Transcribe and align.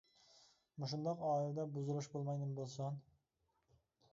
مۇشۇنداق 0.83 1.21
ئائىلىدە 1.27 1.65
بۇزۇلۇش 1.75 2.09
بولماي 2.15 2.41
نېمە 2.41 2.59
بولسۇن؟! 2.61 2.99